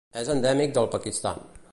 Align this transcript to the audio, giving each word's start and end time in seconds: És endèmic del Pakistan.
És 0.21 0.29
endèmic 0.35 0.73
del 0.77 0.89
Pakistan. 0.95 1.47